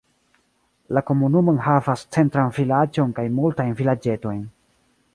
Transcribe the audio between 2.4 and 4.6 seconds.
vilaĝon kaj multajn vilaĝetojn.